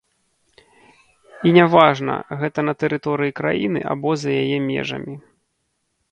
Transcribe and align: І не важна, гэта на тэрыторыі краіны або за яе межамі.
І 1.49 1.51
не 1.57 1.65
важна, 1.75 2.15
гэта 2.39 2.59
на 2.69 2.73
тэрыторыі 2.83 3.35
краіны 3.39 3.79
або 3.91 4.09
за 4.23 4.31
яе 4.43 4.57
межамі. 4.69 5.15